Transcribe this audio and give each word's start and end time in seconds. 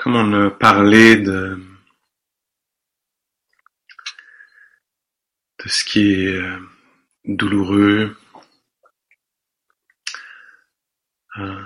comme 0.00 0.16
on 0.16 0.46
a 0.46 0.50
parlé 0.50 1.16
de, 1.16 1.60
de 5.62 5.68
ce 5.68 5.84
qui 5.84 6.14
est 6.14 6.36
euh, 6.36 6.58
douloureux, 7.26 8.16
euh, 11.36 11.64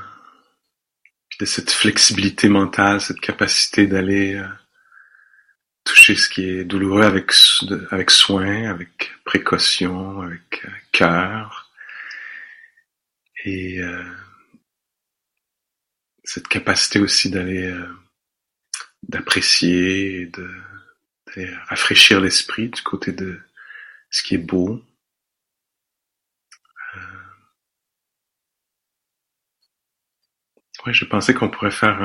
de 1.39 1.45
cette 1.45 1.70
flexibilité 1.70 2.48
mentale, 2.48 3.00
cette 3.00 3.20
capacité 3.20 3.86
d'aller 3.86 4.35
euh, 4.35 4.48
toucher 5.85 6.16
ce 6.16 6.29
qui 6.29 6.43
est 6.43 6.64
douloureux 6.64 7.05
avec, 7.05 7.30
avec 7.93 8.11
soin, 8.11 8.69
avec 8.69 9.12
précaution, 9.25 10.23
avec 10.23 10.66
cœur. 10.91 11.71
Et 13.45 13.79
cette 16.25 16.48
capacité 16.48 16.98
aussi 16.98 17.30
d'aller 17.30 17.71
d'apprécier, 19.08 20.26
de, 20.26 20.50
rafraîchir 21.68 22.21
l'esprit 22.21 22.68
du 22.68 22.82
côté 22.82 23.13
de 23.13 23.40
ce 24.11 24.22
qui 24.22 24.35
est 24.35 24.39
beau. 24.39 24.80
Euh... 26.96 27.00
je 30.93 31.04
pensais 31.04 31.35
qu'on 31.35 31.50
pourrait 31.50 31.71
faire 31.71 32.00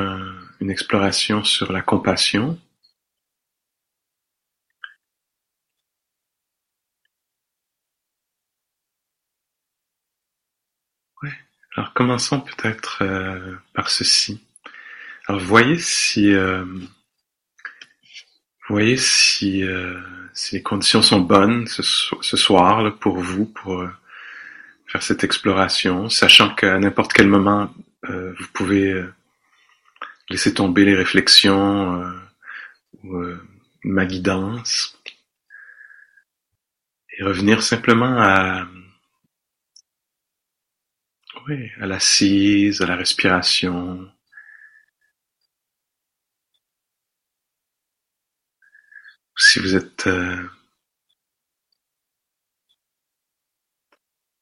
une 0.59 0.71
exploration 0.71 1.43
sur 1.43 1.71
la 1.71 1.81
compassion. 1.81 2.59
Ouais. 11.21 11.33
Alors 11.75 11.93
commençons 11.93 12.41
peut-être 12.41 13.03
euh, 13.03 13.55
par 13.73 13.89
ceci. 13.89 14.41
Alors 15.29 15.41
voyez 15.41 15.77
si 15.77 16.33
euh, 16.33 16.65
voyez 18.69 18.97
si, 18.97 19.63
euh, 19.63 19.99
si 20.33 20.55
les 20.55 20.63
conditions 20.63 21.01
sont 21.01 21.21
bonnes 21.21 21.67
ce, 21.67 21.81
soir 22.37 22.81
là, 22.81 22.91
pour 22.91 23.17
vous 23.17 23.45
pour 23.45 23.81
euh, 23.81 23.89
faire 24.87 25.03
cette 25.03 25.23
exploration, 25.23 26.09
sachant 26.09 26.53
qu'à 26.55 26.77
n'importe 26.79 27.13
quel 27.13 27.27
moment 27.27 27.73
euh, 28.05 28.33
vous 28.39 28.47
pouvez 28.53 29.03
laisser 30.29 30.53
tomber 30.53 30.85
les 30.85 30.95
réflexions 30.95 32.11
ou 33.03 33.17
ma 33.83 34.05
guidance 34.05 34.99
et 37.17 37.23
revenir 37.23 37.61
simplement 37.61 38.19
à 38.19 38.67
oui, 41.47 41.69
à 41.79 41.87
l'assise, 41.87 42.81
à 42.81 42.87
la 42.87 42.95
respiration, 42.95 44.09
si 49.39 49.59
vous 49.59 49.75
êtes, 49.75 50.05
euh, 50.07 50.47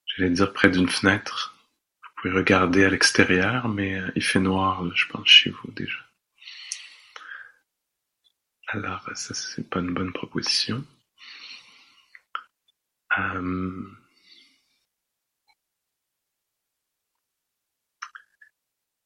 j'allais 0.06 0.31
dire 0.31 0.52
près 0.53 0.70
d'une 0.70 0.90
fenêtre, 0.90 1.56
vous 2.02 2.09
pouvez 2.22 2.34
regarder 2.34 2.84
à 2.84 2.90
l'extérieur, 2.90 3.68
mais 3.70 3.95
euh, 4.00 4.12
il 4.16 4.23
fait 4.23 4.40
noir, 4.40 4.84
je 4.95 5.08
pense, 5.08 5.28
chez 5.28 5.52
vous 5.52 5.72
déjà. 5.72 6.00
Alors, 8.70 9.09
ça, 9.16 9.34
c'est 9.34 9.70
pas 9.70 9.80
une 9.80 9.94
bonne 9.94 10.12
proposition. 10.12 10.84
Euh... 13.18 13.84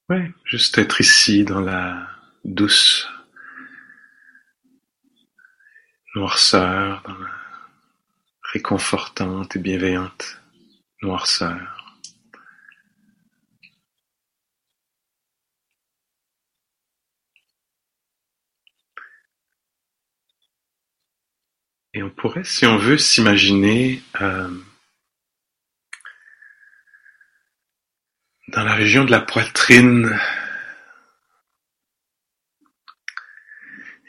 Ouais, 0.10 0.32
juste 0.46 0.78
être 0.78 1.00
ici 1.02 1.44
dans 1.44 1.62
la 1.62 2.10
douce 2.44 3.08
noirceur, 6.16 7.02
dans 7.06 7.18
la 7.18 7.32
réconfortante 8.52 9.56
et 9.56 9.60
bienveillante 9.60 10.42
noirceur. 11.02 11.82
Et 21.94 22.04
on 22.04 22.10
pourrait, 22.10 22.44
si 22.46 22.66
on 22.66 22.78
veut, 22.78 22.98
s'imaginer 22.98 24.02
euh, 24.22 24.50
dans 28.48 28.64
la 28.64 28.74
région 28.74 29.04
de 29.04 29.12
la 29.12 29.20
poitrine 29.20 30.18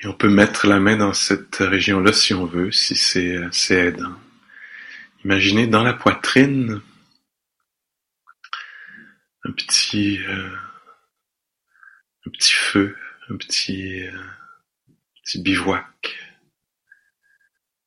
Et 0.02 0.08
on 0.08 0.14
peut 0.14 0.28
mettre 0.28 0.66
la 0.66 0.80
main 0.80 0.96
dans 0.96 1.12
cette 1.12 1.56
région-là 1.56 2.12
si 2.12 2.34
on 2.34 2.44
veut, 2.44 2.72
si 2.72 2.96
c'est 2.96 3.36
assez 3.36 3.74
aidant. 3.76 4.18
Imaginez 5.24 5.68
dans 5.68 5.84
la 5.84 5.94
poitrine. 5.94 6.82
Un 9.44 9.52
petit, 9.52 10.18
euh, 10.26 10.56
un 12.26 12.30
petit 12.30 12.52
feu, 12.52 12.96
un 13.28 13.36
petit, 13.36 14.02
euh, 14.08 14.20
petit 15.22 15.40
bivouac, 15.40 16.18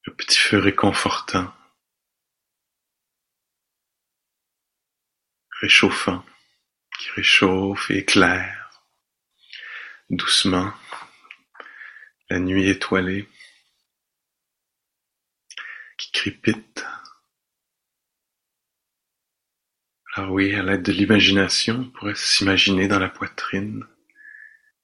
un 0.07 0.11
petit 0.11 0.37
feu 0.37 0.59
réconfortant, 0.59 1.53
réchauffant, 5.61 6.25
qui 6.97 7.09
réchauffe 7.11 7.91
et 7.91 7.99
éclaire. 7.99 8.69
Doucement 10.09 10.73
la 12.29 12.39
nuit 12.39 12.67
étoilée 12.69 13.29
qui 15.97 16.11
crépite. 16.11 16.85
Alors 20.13 20.31
oui, 20.31 20.55
à 20.55 20.63
l'aide 20.63 20.81
de 20.81 20.91
l'imagination, 20.91 21.75
on 21.81 21.91
pourrait 21.91 22.15
s'imaginer 22.15 22.87
dans 22.87 22.99
la 22.99 23.09
poitrine. 23.09 23.85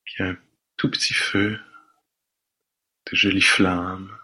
Qu'il 0.05 0.25
y 0.25 0.29
a 0.29 0.31
un 0.31 0.37
tout 0.77 0.89
petit 0.91 1.13
feu, 1.13 1.59
de 3.05 3.15
jolies 3.15 3.41
flammes, 3.41 4.17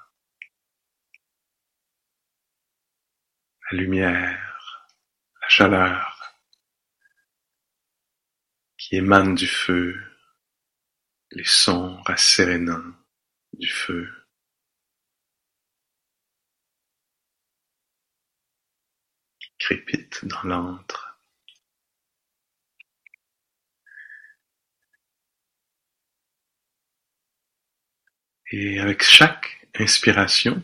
la 3.72 3.78
lumière, 3.78 4.88
la 5.42 5.50
chaleur 5.50 6.14
qui 8.78 8.96
émane 8.96 9.36
du 9.36 9.48
feu, 9.48 9.96
les 11.32 11.46
sons 11.46 12.02
rassérénants 12.04 12.94
du 13.58 13.70
feu. 13.70 14.08
crépite 19.60 20.24
dans 20.26 20.44
l'antre. 20.44 21.20
Et 28.50 28.80
avec 28.80 29.04
chaque 29.04 29.68
inspiration, 29.76 30.64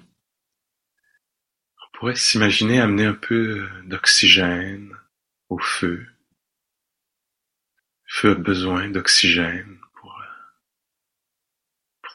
on 1.81 1.97
pourrait 1.97 2.15
s'imaginer 2.15 2.79
amener 2.79 3.05
un 3.05 3.13
peu 3.13 3.67
d'oxygène 3.83 4.95
au 5.49 5.59
feu. 5.59 6.07
Le 8.05 8.13
feu 8.13 8.31
a 8.31 8.35
besoin 8.35 8.89
d'oxygène 8.89 9.82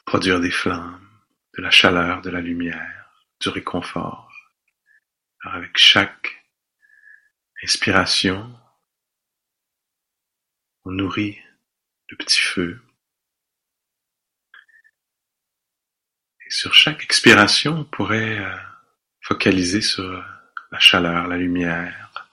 produire 0.09 0.39
des 0.39 0.49
flammes, 0.49 1.07
de 1.55 1.61
la 1.61 1.69
chaleur, 1.69 2.23
de 2.23 2.31
la 2.31 2.41
lumière, 2.41 3.11
du 3.39 3.49
réconfort. 3.49 4.33
Alors 5.43 5.57
avec 5.57 5.77
chaque 5.77 6.47
inspiration, 7.63 8.51
on 10.83 10.93
nourrit 10.93 11.37
le 12.09 12.17
petit 12.17 12.41
feu. 12.41 12.81
Et 16.43 16.49
sur 16.49 16.73
chaque 16.73 17.03
expiration, 17.03 17.81
on 17.81 17.85
pourrait 17.85 18.39
euh, 18.39 18.57
focaliser 19.21 19.81
sur 19.81 20.09
la 20.71 20.79
chaleur, 20.79 21.27
la 21.27 21.37
lumière, 21.37 22.27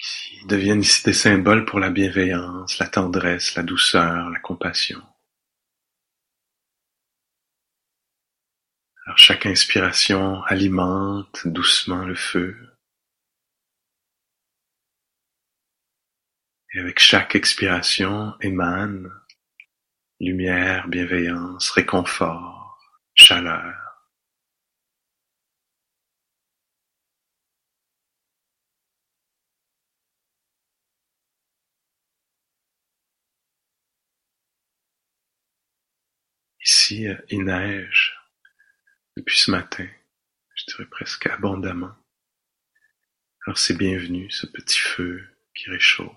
qui 0.00 0.44
deviennent 0.46 0.80
ici 0.80 1.04
des 1.04 1.12
symboles 1.12 1.64
pour 1.64 1.78
la 1.78 1.90
bienveillance, 1.90 2.80
la 2.80 2.88
tendresse, 2.88 3.54
la 3.54 3.62
douceur, 3.62 4.30
la 4.30 4.40
compassion. 4.40 5.00
Chaque 9.16 9.46
inspiration 9.46 10.42
alimente 10.44 11.46
doucement 11.46 12.04
le 12.04 12.14
feu. 12.14 12.56
Et 16.74 16.80
avec 16.80 16.98
chaque 16.98 17.34
expiration 17.34 18.34
émane 18.40 19.10
lumière, 20.20 20.88
bienveillance, 20.88 21.70
réconfort, 21.70 22.78
chaleur. 23.14 23.82
ici, 36.64 37.06
il 37.30 37.44
neige 37.44 38.21
depuis 39.16 39.38
ce 39.38 39.50
matin, 39.50 39.88
je 40.54 40.64
dirais 40.66 40.86
presque 40.86 41.26
abondamment. 41.26 41.94
Alors 43.46 43.58
c'est 43.58 43.76
bienvenu, 43.76 44.30
ce 44.30 44.46
petit 44.46 44.78
feu 44.78 45.28
qui 45.54 45.70
réchauffe. 45.70 46.16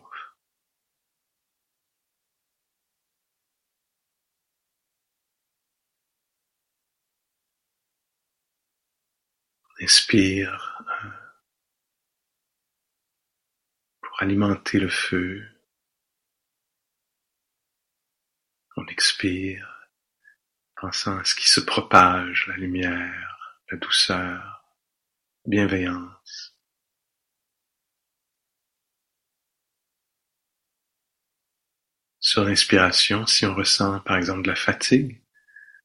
inspire 9.82 10.82
euh, 11.04 11.10
pour 14.02 14.22
alimenter 14.22 14.80
le 14.80 14.90
feu. 14.90 15.46
On 18.78 18.86
expire, 18.88 19.75
pensant 20.76 21.18
à 21.18 21.24
ce 21.24 21.36
qui 21.36 21.50
se 21.50 21.60
propage, 21.60 22.48
la 22.48 22.58
lumière, 22.58 23.54
la 23.72 23.78
douceur, 23.78 24.64
la 25.46 25.50
bienveillance. 25.50 26.56
Sur 32.20 32.44
l'inspiration, 32.44 33.26
si 33.28 33.46
on 33.46 33.54
ressent 33.54 34.00
par 34.02 34.18
exemple 34.18 34.42
de 34.42 34.50
la 34.50 34.56
fatigue, 34.56 35.22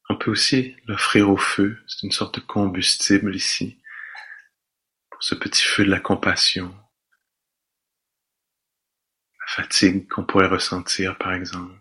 on 0.09 0.17
peut 0.17 0.31
aussi 0.31 0.75
l'offrir 0.87 1.31
au 1.31 1.37
feu, 1.37 1.79
c'est 1.87 2.05
une 2.05 2.13
sorte 2.13 2.37
de 2.37 2.45
combustible 2.45 3.35
ici, 3.35 3.81
ce 5.21 5.35
petit 5.35 5.63
feu 5.63 5.85
de 5.85 5.91
la 5.91 6.01
compassion, 6.01 6.75
la 9.39 9.47
fatigue 9.47 10.09
qu'on 10.09 10.25
pourrait 10.25 10.49
ressentir 10.49 11.17
par 11.19 11.35
exemple, 11.35 11.80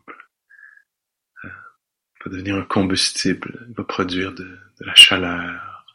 va 2.24 2.31
devenir 2.31 2.56
un 2.56 2.66
combustible, 2.66 3.68
va 3.75 3.83
produire 3.83 4.33
de, 4.33 4.44
de 4.44 4.86
la 4.86 4.95
chaleur, 4.95 5.86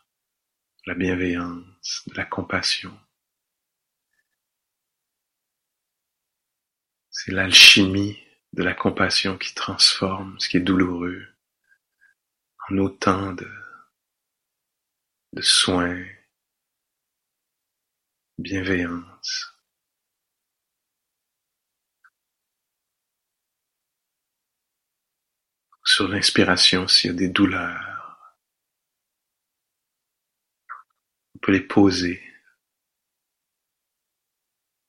de 0.87 0.93
la 0.93 0.95
bienveillance, 0.95 2.03
de 2.07 2.15
la 2.15 2.25
compassion. 2.25 2.99
C'est 7.11 7.33
l'alchimie 7.33 8.19
de 8.53 8.63
la 8.63 8.75
compassion 8.75 9.39
qui 9.39 9.55
transforme 9.55 10.39
ce 10.39 10.49
qui 10.49 10.57
est 10.59 10.61
douloureux 10.61 11.27
en 12.69 12.79
autant 12.79 13.33
de, 13.33 13.51
de 15.33 15.43
soins, 15.43 16.05
bienveillance. 18.39 19.54
Sur 25.95 26.09
l'inspiration, 26.09 26.89
s'il 26.89 27.13
y 27.13 27.15
a 27.15 27.17
des 27.17 27.29
douleurs, 27.29 28.37
on 31.37 31.39
peut 31.39 31.53
les 31.53 31.61
poser 31.61 32.21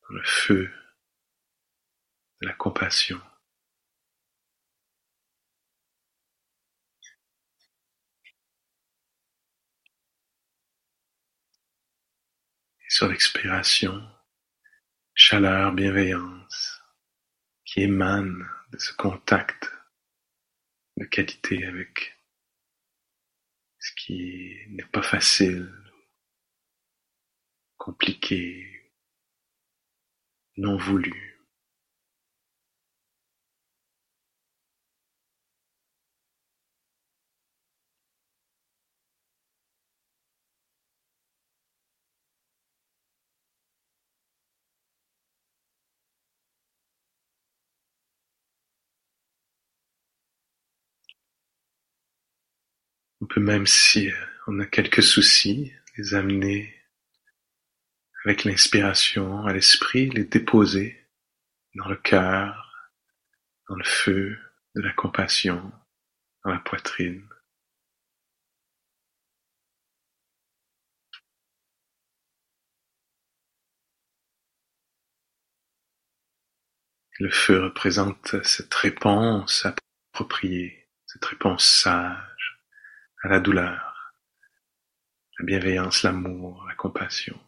dans 0.01 0.15
le 0.15 0.23
feu 0.23 0.73
de 2.41 2.47
la 2.47 2.53
compassion. 2.53 3.21
sur 12.89 13.09
l'expiration, 13.09 14.09
chaleur, 15.13 15.71
bienveillance 15.73 16.81
qui 17.63 17.81
émane 17.81 18.49
de 18.71 18.79
ce 18.79 18.93
contact 18.93 19.74
de 20.97 21.05
qualité 21.05 21.65
avec 21.65 22.17
ce 23.79 23.91
qui 23.95 24.57
n'est 24.69 24.85
pas 24.85 25.01
facile, 25.01 25.71
compliqué, 27.77 28.91
non 30.57 30.77
voulu. 30.77 31.34
On 53.25 53.27
peut 53.27 53.41
même, 53.41 53.65
si 53.65 54.11
euh, 54.11 54.25
on 54.45 54.59
a 54.59 54.67
quelques 54.67 55.01
soucis, 55.01 55.73
les 55.97 56.13
amener 56.13 56.79
avec 58.23 58.43
l'inspiration 58.43 59.47
à 59.47 59.51
l'esprit, 59.51 60.11
les 60.11 60.25
déposer 60.25 61.09
dans 61.73 61.87
le 61.87 61.95
cœur, 61.95 62.91
dans 63.67 63.77
le 63.77 63.83
feu 63.83 64.37
de 64.75 64.81
la 64.83 64.93
compassion, 64.93 65.71
dans 66.43 66.51
la 66.51 66.59
poitrine. 66.59 67.27
Le 77.17 77.31
feu 77.31 77.63
représente 77.63 78.43
cette 78.43 78.75
réponse 78.75 79.65
appropriée, 79.65 80.91
cette 81.07 81.25
réponse 81.25 81.67
sage 81.67 82.34
à 83.23 83.27
la 83.27 83.39
douleur, 83.39 84.13
la 85.39 85.45
bienveillance, 85.45 86.03
l'amour, 86.03 86.65
la 86.67 86.75
compassion. 86.75 87.39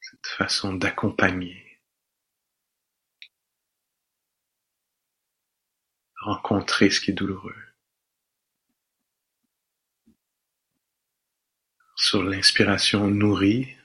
Cette 0.00 0.26
façon 0.26 0.74
d'accompagner, 0.74 1.80
rencontrer 6.20 6.90
ce 6.90 7.00
qui 7.00 7.10
est 7.12 7.14
douloureux. 7.14 7.54
Sur 11.96 12.22
l'inspiration, 12.22 13.04
on 13.04 13.10
nourrit 13.10 13.76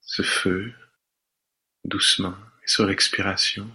ce 0.00 0.22
feu 0.22 0.74
doucement 1.84 2.36
et 2.62 2.68
sur 2.68 2.86
l'expiration, 2.86 3.70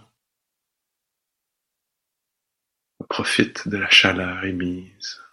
profite 3.08 3.68
de 3.68 3.76
la 3.76 3.90
chaleur 3.90 4.44
émise. 4.44 5.23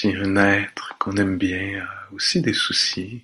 Si 0.00 0.16
un 0.16 0.34
être 0.36 0.96
qu'on 0.96 1.18
aime 1.18 1.36
bien 1.36 1.84
a 1.84 2.10
aussi 2.12 2.40
des 2.40 2.54
soucis, 2.54 3.22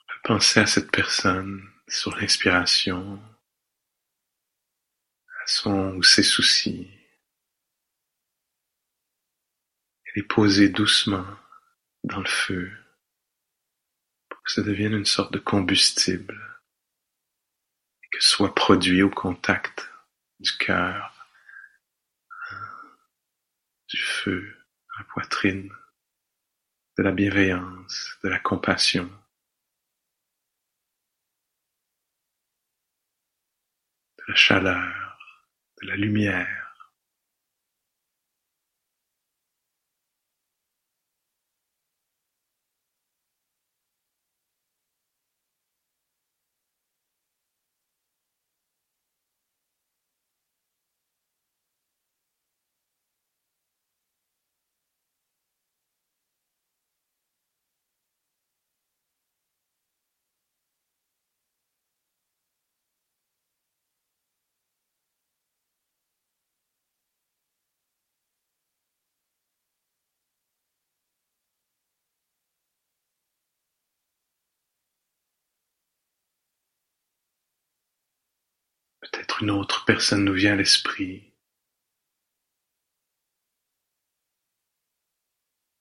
on 0.00 0.28
penser 0.34 0.58
à 0.58 0.66
cette 0.66 0.90
personne 0.90 1.62
sur 1.86 2.16
l'inspiration, 2.16 3.22
à 5.28 5.46
son 5.46 5.94
ou 5.94 6.02
ses 6.02 6.24
soucis, 6.24 6.90
et 10.06 10.10
les 10.16 10.24
poser 10.24 10.70
doucement 10.70 11.38
dans 12.02 12.18
le 12.18 12.28
feu 12.28 12.68
pour 14.28 14.42
que 14.42 14.50
ça 14.50 14.62
devienne 14.62 14.94
une 14.94 15.06
sorte 15.06 15.32
de 15.32 15.38
combustible 15.38 16.60
et 18.02 18.08
que 18.10 18.20
soit 18.20 18.56
produit 18.56 19.02
au 19.02 19.10
contact 19.10 19.88
du 20.40 20.50
cœur 20.58 21.11
du 23.92 24.00
feu 24.00 24.56
la 24.98 25.04
poitrine, 25.04 25.70
de 26.96 27.02
la 27.02 27.12
bienveillance, 27.12 28.18
de 28.22 28.28
la 28.28 28.38
compassion. 28.38 29.10
de 34.18 34.24
la 34.28 34.34
chaleur, 34.36 35.18
de 35.80 35.88
la 35.88 35.96
lumière. 35.96 36.61
Une 79.42 79.50
autre 79.50 79.84
personne 79.84 80.24
nous 80.24 80.34
vient 80.34 80.52
à 80.52 80.56
l'esprit 80.56 81.34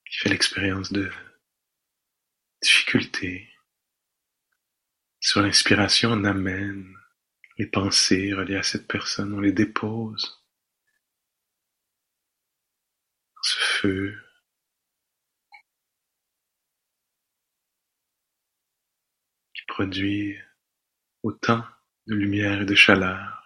qui 0.10 0.18
fait 0.18 0.30
l'expérience 0.30 0.92
de 0.92 1.12
difficulté. 2.60 3.48
Sur 5.20 5.44
l'inspiration, 5.44 6.10
on 6.14 6.24
amène 6.24 6.92
les 7.60 7.68
pensées 7.68 8.34
reliées 8.34 8.56
à 8.56 8.64
cette 8.64 8.88
personne, 8.88 9.32
on 9.32 9.40
les 9.40 9.52
dépose 9.52 10.44
dans 13.36 13.44
ce 13.44 13.58
feu. 13.60 14.20
qui 19.54 19.62
produit 19.68 20.40
autant 21.22 21.64
de 22.08 22.16
lumière 22.16 22.64
et 22.64 22.66
de 22.66 22.74
chaleur. 22.74 23.41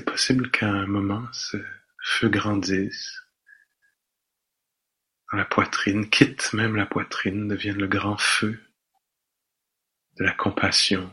C'est 0.00 0.06
possible 0.06 0.50
qu'à 0.50 0.66
un 0.66 0.86
moment 0.86 1.30
ce 1.30 1.58
feu 2.02 2.30
grandisse 2.30 3.20
dans 5.30 5.36
la 5.36 5.44
poitrine, 5.44 6.08
quitte 6.08 6.54
même 6.54 6.74
la 6.74 6.86
poitrine, 6.86 7.48
devienne 7.48 7.76
le 7.76 7.86
grand 7.86 8.16
feu 8.16 8.58
de 10.16 10.24
la 10.24 10.32
compassion. 10.32 11.12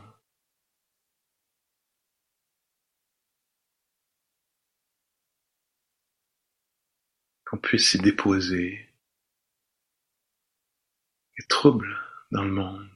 Qu'on 7.44 7.58
puisse 7.58 7.92
y 7.92 7.98
déposer 7.98 8.88
les 11.36 11.46
troubles 11.46 11.94
dans 12.30 12.44
le 12.44 12.52
monde. 12.52 12.88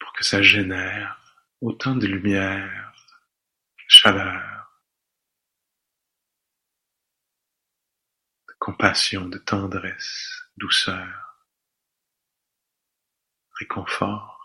Pour 0.00 0.05
que 0.16 0.24
ça 0.24 0.42
génère 0.42 1.20
autant 1.60 1.94
de 1.94 2.06
lumière, 2.06 2.92
chaleur, 3.86 4.82
de 8.48 8.54
compassion, 8.58 9.28
de 9.28 9.38
tendresse, 9.38 10.42
douceur, 10.56 11.36
réconfort. 13.60 14.36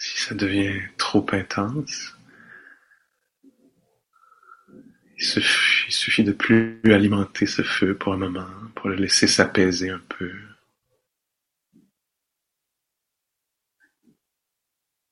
Si 0.00 0.16
ça 0.30 0.36
devient 0.36 0.80
trop 0.96 1.26
intense, 1.32 2.16
il 5.18 5.24
suffit, 5.24 5.86
il 5.88 5.92
suffit 5.92 6.22
de 6.22 6.30
plus 6.30 6.80
alimenter 6.84 7.46
ce 7.46 7.62
feu 7.62 7.96
pour 7.96 8.12
un 8.12 8.16
moment, 8.16 8.46
pour 8.76 8.90
le 8.90 8.94
laisser 8.94 9.26
s'apaiser 9.26 9.90
un 9.90 10.00
peu. 10.08 10.30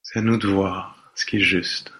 C'est 0.02 0.20
à 0.20 0.22
nous 0.22 0.36
de 0.36 0.46
voir 0.46 1.10
ce 1.16 1.26
qui 1.26 1.38
est 1.38 1.40
juste. 1.40 1.92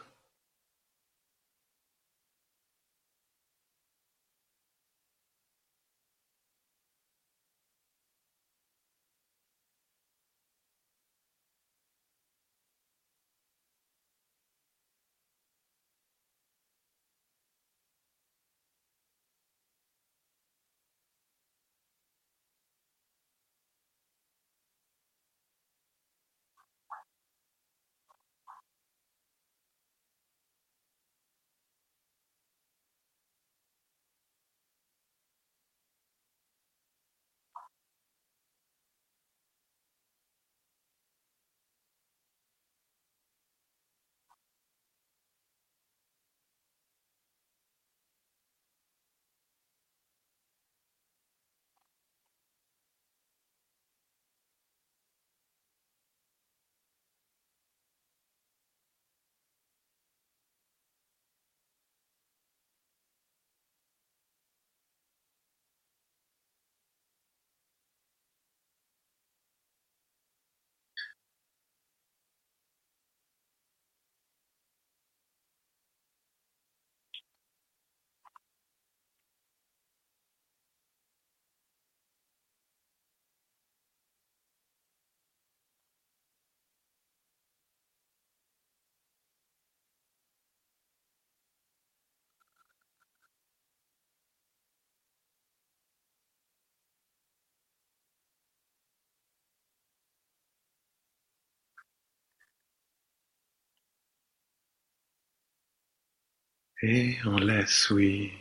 Et 106.82 107.18
on 107.25 107.37
laisse, 107.38 107.90
oui, 107.90 108.32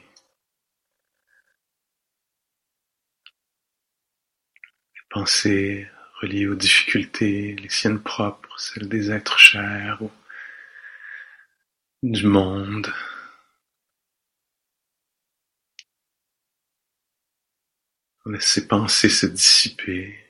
les 4.96 5.02
pensées 5.10 5.88
reliées 6.22 6.48
aux 6.48 6.56
difficultés, 6.56 7.56
les 7.56 7.70
siennes 7.70 8.02
propres, 8.02 8.60
celles 8.60 8.90
des 8.90 9.10
êtres 9.12 9.40
chers, 9.40 10.02
ou 10.04 10.12
du 12.04 12.28
monde. 12.28 12.94
On 18.26 18.30
laisse 18.30 18.46
ces 18.46 18.68
pensées 18.68 19.10
se 19.10 19.26
dissiper 19.26 20.27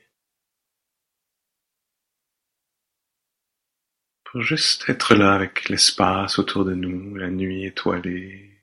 pour 4.30 4.42
juste 4.42 4.88
être 4.90 5.14
là 5.14 5.32
avec 5.34 5.68
l'espace 5.70 6.38
autour 6.38 6.64
de 6.64 6.74
nous, 6.74 7.16
la 7.16 7.28
nuit 7.30 7.64
étoilée, 7.64 8.62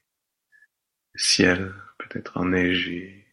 le 1.13 1.19
ciel 1.19 1.73
peut-être 1.97 2.37
enneigé. 2.37 3.25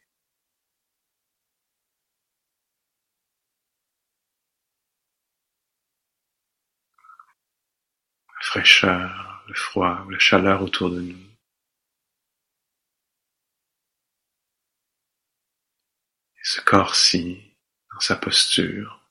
La 8.35 8.41
fraîcheur, 8.41 9.45
le 9.49 9.55
froid 9.55 10.07
la 10.11 10.19
chaleur 10.19 10.63
autour 10.63 10.91
de 10.91 11.01
nous. 11.03 11.27
Et 16.37 16.45
ce 16.45 16.63
corps-ci, 16.63 17.59
dans 17.93 18.01
sa 18.01 18.17
posture, 18.17 19.02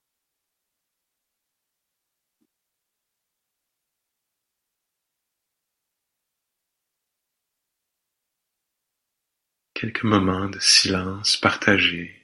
quelques 9.82 10.04
moments 10.04 10.48
de 10.48 10.60
silence 10.60 11.38
partagé. 11.38 12.21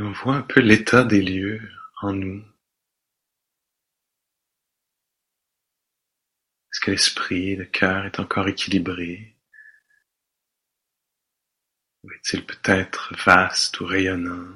Et 0.00 0.02
on 0.02 0.12
voit 0.12 0.36
un 0.36 0.42
peu 0.42 0.60
l'état 0.60 1.04
des 1.04 1.20
lieux 1.20 1.60
en 2.00 2.14
nous. 2.14 2.42
Est-ce 6.72 6.80
que 6.80 6.90
l'esprit, 6.90 7.54
le 7.54 7.66
cœur 7.66 8.06
est 8.06 8.18
encore 8.18 8.48
équilibré? 8.48 9.36
Ou 12.02 12.12
est-il 12.12 12.46
peut-être 12.46 13.14
vaste 13.26 13.78
ou 13.80 13.84
rayonnant? 13.84 14.48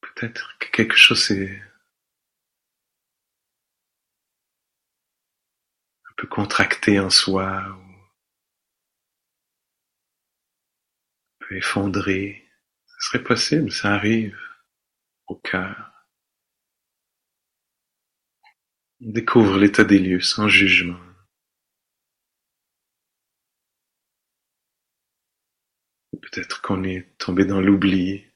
Peut-être 0.00 0.58
que 0.58 0.68
quelque 0.72 0.96
chose 0.96 1.30
est 1.30 1.62
un 6.10 6.14
peu 6.16 6.26
contracté 6.26 6.98
en 6.98 7.10
soi 7.10 7.62
ou 7.68 7.80
un 11.40 11.46
peu 11.46 11.56
effondré. 11.56 12.41
Serait 13.02 13.24
possible, 13.24 13.72
ça 13.72 13.94
arrive 13.94 14.38
au 15.26 15.34
cœur. 15.34 16.06
On 19.00 19.10
découvre 19.10 19.58
l'état 19.58 19.82
des 19.82 19.98
lieux 19.98 20.20
sans 20.20 20.46
jugement. 20.46 21.00
Peut-être 26.12 26.62
qu'on 26.62 26.84
est 26.84 27.18
tombé 27.18 27.44
dans 27.44 27.60
l'oubli, 27.60 28.18
une 28.18 28.30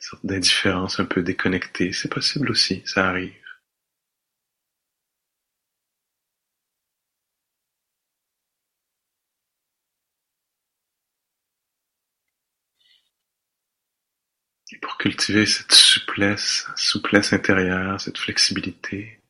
sorte 0.00 0.26
d'indifférence 0.26 0.98
un 0.98 1.04
peu 1.04 1.22
déconnectée. 1.22 1.92
C'est 1.92 2.12
possible 2.12 2.50
aussi, 2.50 2.82
ça 2.86 3.08
arrive. 3.08 3.45
Cultiver 15.06 15.46
cette 15.46 15.72
souplesse, 15.72 16.66
souplesse 16.74 17.32
intérieure, 17.32 18.00
cette 18.00 18.18
flexibilité, 18.18 19.20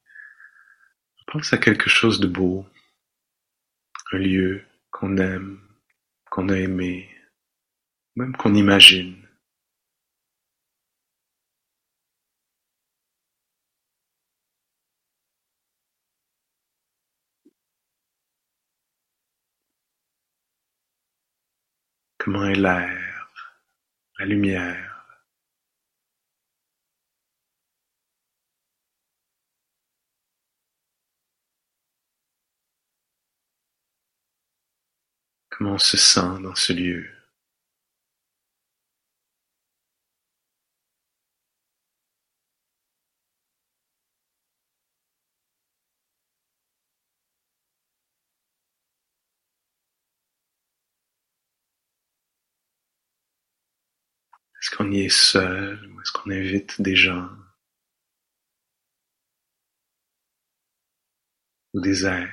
on 1.18 1.32
pense 1.32 1.52
à 1.52 1.58
quelque 1.58 1.90
chose 1.90 2.18
de 2.18 2.26
beau, 2.26 2.66
un 4.12 4.16
lieu 4.16 4.64
qu'on 4.90 5.18
aime, 5.18 5.60
qu'on 6.30 6.48
a 6.48 6.56
aimé, 6.56 7.10
même 8.14 8.34
qu'on 8.36 8.54
imagine. 8.54 9.22
Comment 22.16 22.46
est 22.46 22.54
l'air, 22.54 23.30
la 24.18 24.24
lumière, 24.24 24.95
Comment 35.56 35.72
on 35.72 35.78
se 35.78 35.96
sent 35.96 36.42
dans 36.42 36.54
ce 36.54 36.74
lieu? 36.74 37.08
Est-ce 54.60 54.76
qu'on 54.76 54.92
y 54.92 55.00
est 55.00 55.08
seul 55.08 55.90
ou 55.90 56.00
est-ce 56.02 56.12
qu'on 56.12 56.30
invite 56.30 56.82
des 56.82 56.96
gens? 56.96 57.30
Ou 61.72 61.80
des? 61.80 62.04
une 62.04 62.28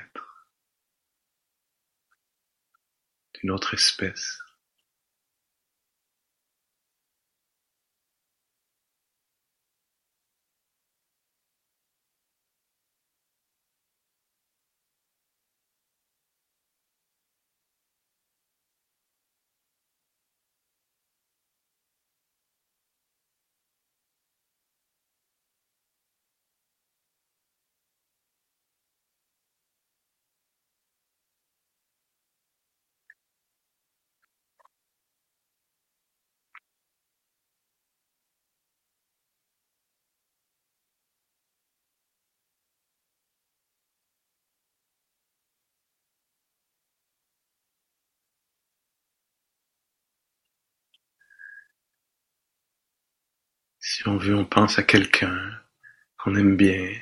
autre 3.50 3.74
espèce. 3.74 4.43
Si 53.94 54.08
on 54.08 54.16
veut, 54.16 54.34
on 54.34 54.44
pense 54.44 54.76
à 54.80 54.82
quelqu'un 54.82 55.62
qu'on 56.18 56.34
aime 56.34 56.56
bien, 56.56 57.00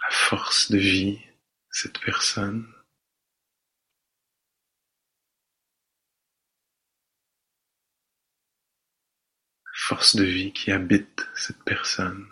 la 0.00 0.10
force 0.10 0.70
de 0.70 0.78
vie 0.78 1.20
cette 1.72 1.98
personne. 1.98 2.72
Force 9.74 10.14
de 10.14 10.22
vie 10.22 10.52
qui 10.52 10.70
habite 10.70 11.26
cette 11.34 11.64
personne. 11.64 12.24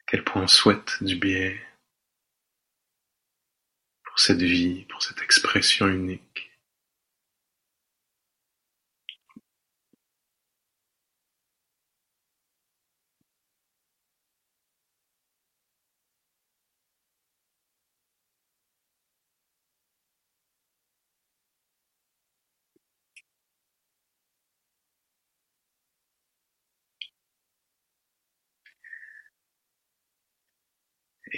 À 0.00 0.04
quel 0.06 0.22
point 0.22 0.42
on 0.42 0.48
souhaite 0.48 1.02
du 1.02 1.16
bien 1.16 1.58
pour 4.04 4.18
cette 4.18 4.42
vie, 4.42 4.84
pour 4.84 5.02
cette 5.02 5.22
expression 5.22 5.88
unique. 5.88 6.47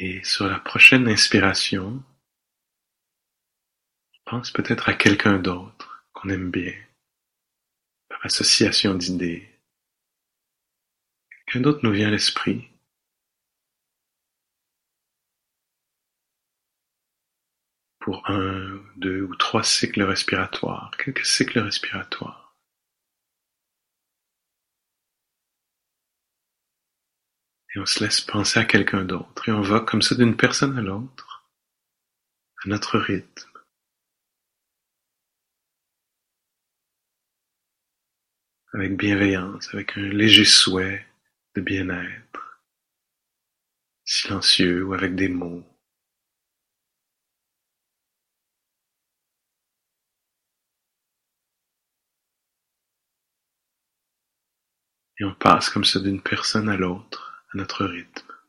Et 0.02 0.24
sur 0.24 0.46
la 0.46 0.58
prochaine 0.58 1.06
inspiration, 1.08 2.02
pense 4.24 4.50
peut-être 4.50 4.88
à 4.88 4.94
quelqu'un 4.94 5.38
d'autre 5.38 6.06
qu'on 6.14 6.30
aime 6.30 6.50
bien, 6.50 6.72
par 8.08 8.24
association 8.24 8.94
d'idées. 8.94 9.46
Quelqu'un 11.28 11.60
d'autre 11.60 11.80
nous 11.82 11.92
vient 11.92 12.08
à 12.08 12.12
l'esprit? 12.12 12.70
Pour 17.98 18.30
un, 18.30 18.80
deux 18.96 19.22
ou 19.22 19.34
trois 19.34 19.64
cycles 19.64 20.02
respiratoires, 20.02 20.92
quelques 20.96 21.26
cycles 21.26 21.58
respiratoires. 21.58 22.49
Et 27.74 27.78
on 27.78 27.87
se 27.87 28.02
laisse 28.02 28.20
penser 28.20 28.59
à 28.59 28.64
quelqu'un 28.64 29.04
d'autre. 29.04 29.48
Et 29.48 29.52
on 29.52 29.61
va 29.61 29.80
comme 29.80 30.02
ça 30.02 30.16
d'une 30.16 30.37
personne 30.37 30.76
à 30.76 30.80
l'autre, 30.80 31.48
à 32.64 32.68
notre 32.68 32.98
rythme. 32.98 33.48
Avec 38.72 38.96
bienveillance, 38.96 39.72
avec 39.72 39.96
un 39.96 40.02
léger 40.02 40.44
souhait 40.44 41.06
de 41.54 41.61
bien-être. 41.61 42.61
Silencieux 44.04 44.85
ou 44.85 44.94
avec 44.94 45.14
des 45.14 45.28
mots. 45.28 45.64
Et 55.18 55.24
on 55.24 55.35
passe 55.35 55.68
comme 55.68 55.85
ça 55.85 56.00
d'une 56.00 56.22
personne 56.22 56.68
à 56.68 56.76
l'autre 56.76 57.29
à 57.52 57.58
notre 57.58 57.84
rythme. 57.84 58.39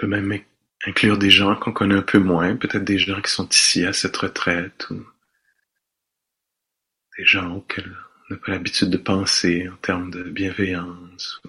Peut 0.00 0.06
même 0.06 0.42
inclure 0.86 1.18
des 1.18 1.30
gens 1.30 1.56
qu'on 1.56 1.72
connaît 1.72 1.96
un 1.96 2.02
peu 2.02 2.18
moins, 2.18 2.56
peut-être 2.56 2.84
des 2.84 2.98
gens 2.98 3.20
qui 3.20 3.30
sont 3.30 3.48
ici 3.48 3.84
à 3.84 3.92
cette 3.92 4.16
retraite 4.16 4.88
ou 4.90 5.06
des 7.18 7.24
gens 7.24 7.56
auxquels 7.56 7.96
on 8.30 8.34
n'a 8.34 8.40
pas 8.40 8.52
l'habitude 8.52 8.90
de 8.90 8.96
penser 8.96 9.68
en 9.68 9.76
termes 9.76 10.10
de 10.10 10.22
bienveillance. 10.22 11.42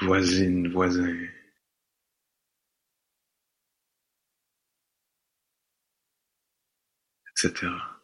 Voisine, 0.00 0.68
voisin. 0.68 1.14
etc. 7.38 7.95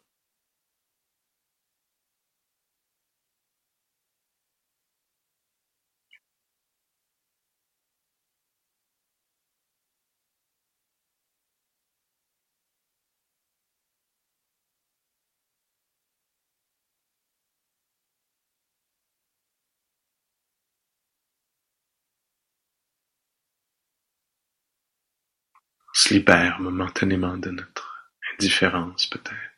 se 25.93 26.13
libère 26.13 26.59
momentanément 26.59 27.37
de 27.37 27.51
notre 27.51 28.09
indifférence 28.33 29.07
peut-être. 29.07 29.52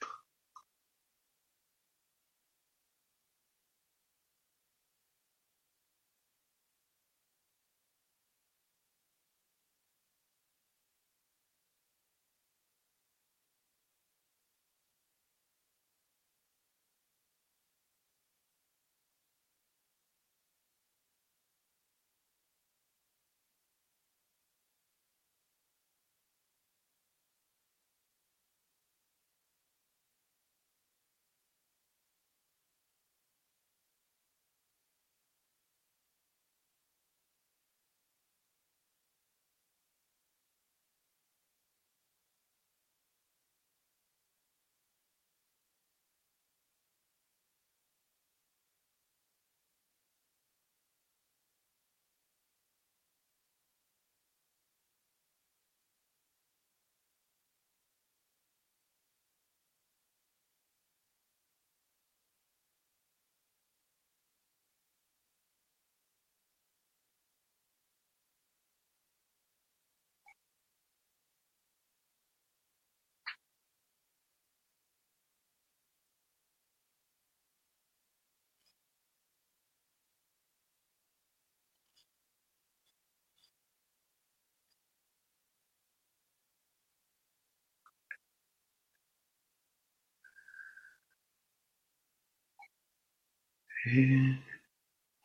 Et 93.87 94.33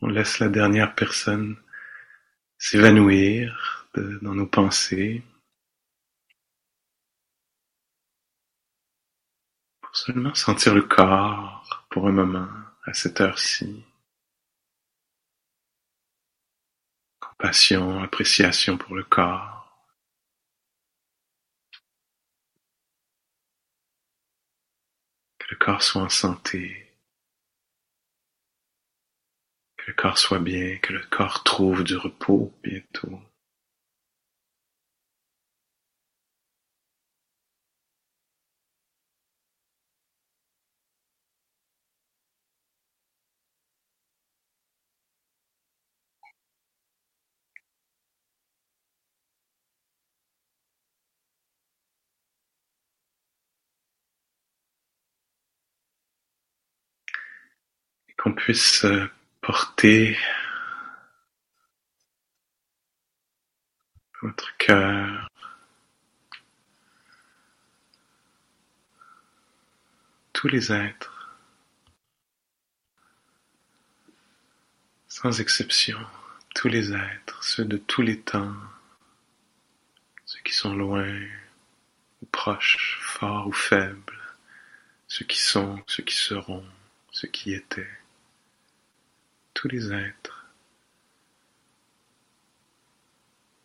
on 0.03 0.09
laisse 0.09 0.39
la 0.39 0.49
dernière 0.49 0.95
personne 0.95 1.57
s'évanouir 2.59 3.89
dans 3.95 4.35
nos 4.35 4.47
pensées. 4.47 5.23
Pour 9.81 9.97
seulement 9.97 10.35
sentir 10.35 10.75
le 10.75 10.83
corps 10.83 11.87
pour 11.91 12.07
un 12.07 12.13
moment 12.13 12.49
à 12.85 12.93
cette 12.93 13.21
heure-ci. 13.21 13.83
Compassion, 17.19 18.03
appréciation 18.03 18.77
pour 18.77 18.95
le 18.95 19.05
corps. 19.05 19.89
Que 25.39 25.47
le 25.51 25.57
corps 25.57 25.83
soit 25.83 26.03
en 26.03 26.09
santé. 26.11 26.90
Que 29.81 29.91
le 29.91 29.95
corps 29.95 30.19
soit 30.19 30.39
bien, 30.39 30.77
que 30.79 30.93
le 30.93 31.01
corps 31.11 31.43
trouve 31.43 31.83
du 31.83 31.97
repos 31.97 32.53
bientôt. 32.63 33.21
qu'on 58.21 58.35
puisse 58.35 58.85
euh, 58.85 59.09
porter 59.51 60.17
votre 64.23 64.57
cœur. 64.59 65.29
Tous 70.33 70.47
les 70.47 70.73
êtres, 70.73 71.37
sans 75.09 75.41
exception, 75.41 75.99
tous 76.55 76.69
les 76.69 76.93
êtres, 76.93 77.43
ceux 77.43 77.65
de 77.65 77.77
tous 77.77 78.03
les 78.03 78.21
temps, 78.21 78.55
ceux 80.27 80.41
qui 80.45 80.53
sont 80.53 80.77
loin 80.77 81.13
ou 82.23 82.27
proches, 82.27 83.01
forts 83.03 83.49
ou 83.49 83.53
faibles, 83.53 84.23
ceux 85.09 85.25
qui 85.25 85.41
sont, 85.41 85.83
ceux 85.89 86.05
qui 86.05 86.15
seront, 86.15 86.65
ceux 87.11 87.27
qui 87.27 87.53
étaient 87.53 88.01
tous 89.61 89.69
les 89.69 89.93
êtres 89.93 90.47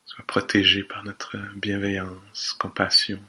soient 0.04 0.26
protégés 0.26 0.84
par 0.84 1.06
notre 1.06 1.38
bienveillance, 1.56 2.54
compassion. 2.60 3.24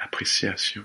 appréciation. 0.00 0.84